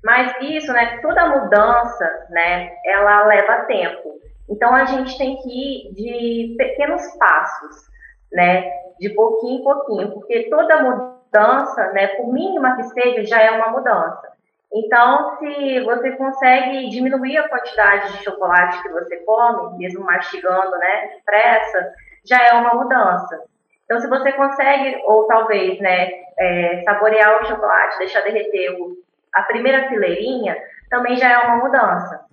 Mas 0.02 0.32
isso, 0.42 0.72
né? 0.72 0.98
Toda 1.00 1.28
mudança, 1.28 2.04
né? 2.30 2.68
Ela 2.84 3.26
leva 3.28 3.64
tempo. 3.68 4.20
Então 4.50 4.75
a 4.75 4.85
gente 4.85 5.16
tem 5.16 5.37
que 5.37 5.49
ir 5.49 5.95
de 5.95 6.57
pequenos 6.59 7.07
passos, 7.16 7.88
né? 8.33 8.69
De 8.99 9.09
pouquinho 9.11 9.61
em 9.61 9.64
pouquinho, 9.64 10.12
porque 10.12 10.50
toda 10.50 10.83
mudança, 10.83 11.92
né, 11.92 12.09
por 12.09 12.33
mínima 12.33 12.76
que 12.76 12.83
seja, 12.85 13.25
já 13.25 13.40
é 13.40 13.50
uma 13.52 13.69
mudança. 13.69 14.30
Então, 14.73 15.38
se 15.38 15.80
você 15.80 16.12
consegue 16.12 16.90
diminuir 16.90 17.38
a 17.38 17.49
quantidade 17.49 18.12
de 18.12 18.25
chocolate 18.25 18.83
que 18.83 18.88
você 18.90 19.16
come, 19.19 19.78
mesmo 19.78 20.04
mastigando, 20.04 20.76
né, 20.78 21.11
depressa, 21.16 21.92
já 22.25 22.40
é 22.47 22.52
uma 22.52 22.75
mudança. 22.75 23.42
Então, 23.85 23.99
se 23.99 24.09
você 24.09 24.33
consegue, 24.33 25.02
ou 25.07 25.26
talvez, 25.26 25.80
né, 25.80 26.11
é, 26.38 26.83
saborear 26.85 27.42
o 27.42 27.47
chocolate, 27.47 27.99
deixar 27.99 28.21
derreter 28.21 28.80
o, 28.80 28.97
a 29.35 29.42
primeira 29.42 29.88
fileirinha, 29.88 30.57
também 30.88 31.16
já 31.16 31.33
é 31.33 31.38
uma 31.38 31.57
mudança. 31.57 32.25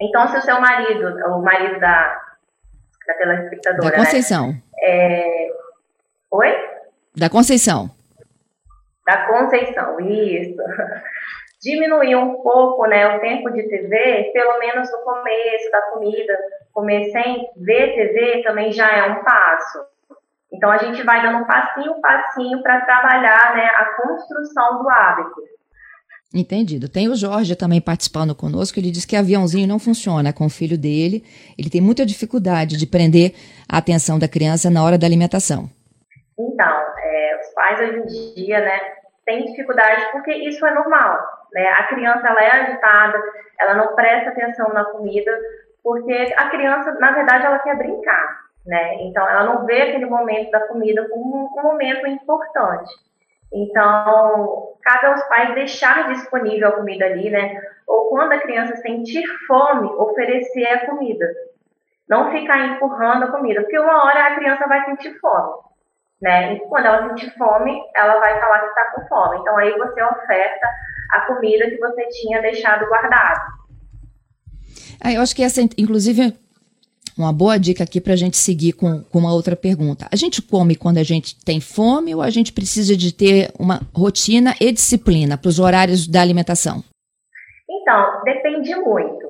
Então, 0.00 0.26
se 0.28 0.38
o 0.38 0.42
seu 0.42 0.60
marido, 0.60 1.06
o 1.26 1.42
marido 1.42 1.78
da, 1.78 2.18
da 3.06 3.14
telespectadora. 3.14 3.90
Da 3.90 3.98
né, 3.98 4.04
Conceição. 4.04 4.48
Né, 4.48 4.62
é... 4.82 5.48
Oi? 6.30 6.70
Da 7.14 7.28
Conceição. 7.28 7.90
Da 9.06 9.26
Conceição, 9.26 10.00
isso. 10.00 10.56
Diminuir 11.60 12.16
um 12.16 12.42
pouco 12.42 12.86
né, 12.86 13.16
o 13.16 13.20
tempo 13.20 13.50
de 13.50 13.68
TV, 13.68 14.30
pelo 14.32 14.58
menos 14.58 14.90
no 14.90 14.98
começo 14.98 15.70
da 15.70 15.82
comida. 15.90 16.38
Comer 16.72 17.10
sem 17.10 17.50
ver 17.56 17.94
TV 17.94 18.42
também 18.42 18.72
já 18.72 18.90
é 18.90 19.04
um 19.04 19.22
passo. 19.22 19.84
Então, 20.50 20.70
a 20.70 20.78
gente 20.78 21.02
vai 21.02 21.20
dando 21.20 21.38
um 21.38 21.46
passinho, 21.46 22.00
passinho 22.00 22.62
para 22.62 22.80
trabalhar 22.86 23.54
né, 23.54 23.66
a 23.74 23.84
construção 23.96 24.82
do 24.82 24.88
hábito. 24.88 25.59
Entendido. 26.32 26.88
Tem 26.88 27.08
o 27.08 27.16
Jorge 27.16 27.56
também 27.56 27.80
participando 27.80 28.36
conosco. 28.36 28.78
Ele 28.78 28.92
diz 28.92 29.04
que 29.04 29.16
aviãozinho 29.16 29.66
não 29.66 29.80
funciona 29.80 30.32
com 30.32 30.46
o 30.46 30.50
filho 30.50 30.78
dele. 30.78 31.24
Ele 31.58 31.68
tem 31.68 31.80
muita 31.80 32.06
dificuldade 32.06 32.76
de 32.76 32.86
prender 32.86 33.34
a 33.68 33.78
atenção 33.78 34.16
da 34.16 34.28
criança 34.28 34.70
na 34.70 34.84
hora 34.84 34.96
da 34.96 35.06
alimentação. 35.06 35.68
Então, 36.38 36.84
é, 36.98 37.40
os 37.40 37.52
pais 37.52 37.80
hoje 37.80 37.98
em 37.98 38.34
dia, 38.34 38.60
né, 38.60 38.78
têm 39.26 39.44
dificuldade 39.44 40.06
porque 40.12 40.32
isso 40.32 40.64
é 40.64 40.72
normal. 40.72 41.18
Né? 41.52 41.66
A 41.66 41.82
criança 41.88 42.28
ela 42.28 42.44
é 42.44 42.50
agitada, 42.50 43.20
ela 43.58 43.74
não 43.74 43.96
presta 43.96 44.30
atenção 44.30 44.72
na 44.72 44.84
comida, 44.84 45.36
porque 45.82 46.32
a 46.36 46.48
criança, 46.48 46.92
na 47.00 47.10
verdade, 47.10 47.44
ela 47.44 47.58
quer 47.58 47.76
brincar. 47.76 48.40
Né? 48.64 49.02
Então, 49.02 49.28
ela 49.28 49.44
não 49.44 49.66
vê 49.66 49.82
aquele 49.82 50.06
momento 50.06 50.52
da 50.52 50.60
comida 50.68 51.08
como 51.08 51.50
um 51.58 51.62
momento 51.62 52.06
importante. 52.06 52.92
Então, 53.52 54.74
cabe 54.82 55.06
aos 55.06 55.22
pais 55.24 55.54
deixar 55.54 56.12
disponível 56.12 56.68
a 56.68 56.72
comida 56.72 57.04
ali, 57.06 57.30
né? 57.30 57.60
Ou 57.86 58.08
quando 58.08 58.32
a 58.32 58.40
criança 58.40 58.76
sentir 58.76 59.26
fome, 59.46 59.88
oferecer 59.88 60.66
a 60.66 60.86
comida. 60.86 61.26
Não 62.08 62.30
ficar 62.30 62.66
empurrando 62.66 63.24
a 63.24 63.30
comida, 63.32 63.60
porque 63.62 63.78
uma 63.78 64.04
hora 64.04 64.26
a 64.26 64.34
criança 64.36 64.66
vai 64.66 64.84
sentir 64.84 65.18
fome. 65.20 65.52
né? 66.20 66.54
E 66.54 66.60
quando 66.68 66.86
ela 66.86 67.08
sentir 67.08 67.32
fome, 67.36 67.80
ela 67.94 68.18
vai 68.20 68.38
falar 68.40 68.60
que 68.60 68.66
está 68.66 68.84
com 68.92 69.06
fome. 69.08 69.38
Então 69.38 69.56
aí 69.56 69.72
você 69.78 70.02
oferta 70.02 70.68
a 71.12 71.20
comida 71.22 71.70
que 71.70 71.78
você 71.78 72.06
tinha 72.08 72.40
deixado 72.42 72.86
guardado. 72.86 73.40
Ah, 75.02 75.12
eu 75.12 75.22
acho 75.22 75.34
que 75.34 75.42
essa, 75.42 75.62
inclusive, 75.78 76.36
uma 77.16 77.32
boa 77.32 77.58
dica 77.58 77.84
aqui 77.84 78.00
para 78.00 78.12
a 78.12 78.16
gente 78.16 78.36
seguir 78.36 78.72
com, 78.72 79.02
com 79.04 79.18
uma 79.18 79.32
outra 79.32 79.56
pergunta. 79.56 80.06
A 80.10 80.16
gente 80.16 80.40
come 80.42 80.74
quando 80.74 80.98
a 80.98 81.02
gente 81.02 81.36
tem 81.44 81.60
fome 81.60 82.14
ou 82.14 82.22
a 82.22 82.30
gente 82.30 82.52
precisa 82.52 82.96
de 82.96 83.12
ter 83.12 83.50
uma 83.58 83.80
rotina 83.94 84.54
e 84.60 84.72
disciplina 84.72 85.36
para 85.36 85.48
os 85.48 85.58
horários 85.58 86.06
da 86.06 86.20
alimentação? 86.20 86.82
Então, 87.68 88.22
depende 88.24 88.74
muito. 88.76 89.28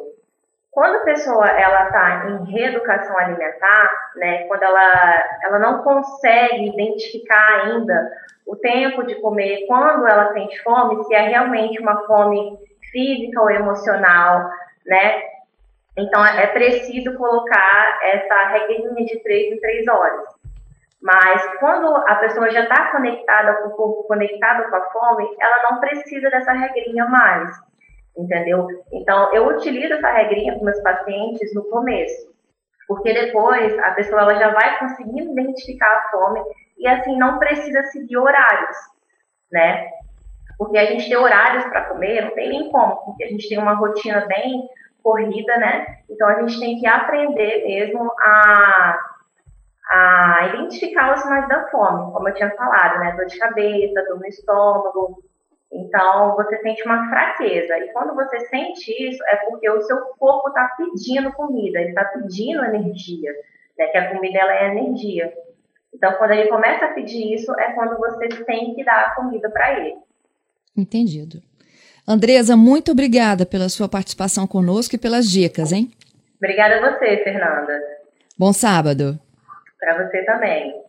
Quando 0.70 0.96
a 0.96 1.04
pessoa 1.04 1.46
ela 1.48 1.86
está 1.86 2.26
em 2.30 2.52
reeducação 2.52 3.18
alimentar, 3.18 3.90
né, 4.16 4.44
quando 4.44 4.62
ela, 4.62 5.38
ela 5.42 5.58
não 5.58 5.82
consegue 5.82 6.68
identificar 6.68 7.64
ainda 7.64 8.10
o 8.46 8.56
tempo 8.56 9.04
de 9.04 9.16
comer, 9.16 9.66
quando 9.66 10.06
ela 10.06 10.32
sente 10.32 10.60
fome, 10.62 11.04
se 11.04 11.14
é 11.14 11.28
realmente 11.28 11.80
uma 11.80 12.06
fome 12.06 12.56
física 12.90 13.40
ou 13.40 13.50
emocional, 13.50 14.50
né? 14.86 15.22
Então 15.96 16.24
é 16.24 16.46
preciso 16.48 17.16
colocar 17.16 17.98
essa 18.02 18.48
regrinha 18.48 19.04
de 19.04 19.22
três 19.22 19.52
em 19.52 19.60
três 19.60 19.86
horas. 19.88 20.24
Mas 21.02 21.44
quando 21.58 21.96
a 21.96 22.14
pessoa 22.16 22.50
já 22.50 22.62
está 22.62 22.92
conectada 22.92 23.54
com 23.54 23.68
o 23.68 23.72
corpo, 23.72 24.04
conectada 24.04 24.68
com 24.68 24.76
a 24.76 24.90
fome, 24.90 25.28
ela 25.40 25.70
não 25.70 25.80
precisa 25.80 26.28
dessa 26.30 26.52
regrinha 26.52 27.06
mais 27.06 27.50
entendeu? 28.16 28.66
Então, 28.92 29.32
eu 29.32 29.46
utilizo 29.48 29.94
essa 29.94 30.10
regrinha 30.10 30.54
com 30.58 30.64
meus 30.64 30.80
pacientes 30.80 31.54
no 31.54 31.64
começo, 31.64 32.30
porque 32.86 33.12
depois 33.12 33.78
a 33.78 33.92
pessoa 33.92 34.22
ela 34.22 34.34
já 34.34 34.50
vai 34.50 34.78
conseguindo 34.78 35.32
identificar 35.32 35.86
a 35.86 36.10
fome 36.10 36.40
e 36.78 36.86
assim 36.86 37.16
não 37.16 37.38
precisa 37.38 37.82
seguir 37.84 38.16
horários, 38.16 38.76
né? 39.50 39.88
Porque 40.58 40.76
a 40.76 40.86
gente 40.86 41.08
tem 41.08 41.16
horários 41.16 41.64
para 41.64 41.86
comer, 41.86 42.22
não 42.22 42.32
tem 42.32 42.50
nem 42.50 42.70
como, 42.70 42.96
porque 43.04 43.24
a 43.24 43.28
gente 43.28 43.48
tem 43.48 43.58
uma 43.58 43.74
rotina 43.74 44.26
bem 44.26 44.68
corrida, 45.02 45.56
né? 45.58 45.98
Então 46.08 46.28
a 46.28 46.40
gente 46.40 46.58
tem 46.58 46.78
que 46.78 46.86
aprender 46.86 47.64
mesmo 47.64 48.12
a, 48.20 48.98
a 49.90 50.46
identificar 50.54 51.14
os 51.14 51.20
sinais 51.20 51.48
da 51.48 51.68
fome, 51.68 52.12
como 52.12 52.28
eu 52.28 52.34
tinha 52.34 52.50
falado, 52.56 52.98
né? 53.00 53.12
Dor 53.16 53.26
de 53.26 53.38
cabeça, 53.38 54.04
dor 54.04 54.18
no 54.18 54.26
estômago, 54.26 55.22
então, 55.72 56.34
você 56.34 56.58
sente 56.58 56.82
uma 56.84 57.08
fraqueza. 57.08 57.78
E 57.78 57.92
quando 57.92 58.14
você 58.14 58.40
sente 58.46 58.90
isso, 58.90 59.22
é 59.28 59.36
porque 59.36 59.70
o 59.70 59.80
seu 59.82 59.98
corpo 60.18 60.48
está 60.48 60.68
pedindo 60.76 61.32
comida, 61.32 61.80
ele 61.80 61.90
está 61.90 62.04
pedindo 62.06 62.64
energia, 62.64 63.32
né? 63.78 63.86
Que 63.86 63.98
a 63.98 64.12
comida 64.12 64.38
ela 64.38 64.52
é 64.52 64.68
energia. 64.70 65.32
Então, 65.94 66.12
quando 66.14 66.32
ele 66.32 66.48
começa 66.48 66.86
a 66.86 66.92
pedir 66.92 67.34
isso, 67.34 67.52
é 67.58 67.72
quando 67.72 67.96
você 67.98 68.28
tem 68.44 68.74
que 68.74 68.84
dar 68.84 69.00
a 69.00 69.14
comida 69.14 69.48
para 69.50 69.78
ele. 69.78 69.96
Entendido. 70.76 71.40
Andresa, 72.06 72.56
muito 72.56 72.92
obrigada 72.92 73.46
pela 73.46 73.68
sua 73.68 73.88
participação 73.88 74.46
conosco 74.46 74.94
e 74.94 74.98
pelas 74.98 75.30
dicas, 75.30 75.72
hein? 75.72 75.90
Obrigada 76.38 76.76
a 76.76 76.92
você, 76.92 77.18
Fernanda. 77.22 77.78
Bom 78.38 78.52
sábado. 78.52 79.18
Para 79.78 80.06
você 80.06 80.24
também. 80.24 80.80